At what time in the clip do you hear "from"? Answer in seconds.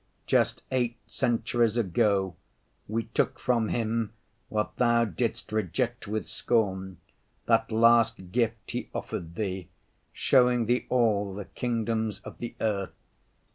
3.37-3.69